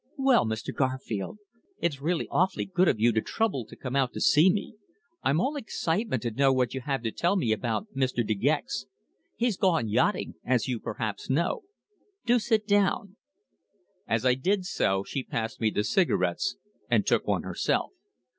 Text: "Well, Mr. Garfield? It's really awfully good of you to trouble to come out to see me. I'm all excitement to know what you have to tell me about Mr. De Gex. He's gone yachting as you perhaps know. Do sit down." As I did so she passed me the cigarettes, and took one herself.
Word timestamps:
"Well, 0.17 0.47
Mr. 0.47 0.73
Garfield? 0.73 1.37
It's 1.77 2.01
really 2.01 2.27
awfully 2.31 2.65
good 2.65 2.87
of 2.87 2.99
you 2.99 3.11
to 3.11 3.21
trouble 3.21 3.67
to 3.67 3.75
come 3.75 3.95
out 3.95 4.13
to 4.13 4.19
see 4.19 4.51
me. 4.51 4.73
I'm 5.21 5.39
all 5.39 5.55
excitement 5.55 6.23
to 6.23 6.31
know 6.31 6.51
what 6.51 6.73
you 6.73 6.81
have 6.81 7.03
to 7.03 7.11
tell 7.11 7.35
me 7.35 7.51
about 7.51 7.85
Mr. 7.95 8.25
De 8.25 8.33
Gex. 8.33 8.87
He's 9.35 9.57
gone 9.57 9.87
yachting 9.89 10.33
as 10.43 10.67
you 10.67 10.79
perhaps 10.79 11.29
know. 11.29 11.65
Do 12.25 12.39
sit 12.39 12.65
down." 12.65 13.17
As 14.07 14.25
I 14.25 14.33
did 14.33 14.65
so 14.65 15.03
she 15.03 15.21
passed 15.23 15.61
me 15.61 15.69
the 15.69 15.83
cigarettes, 15.83 16.55
and 16.89 17.05
took 17.05 17.27
one 17.27 17.43
herself. 17.43 17.91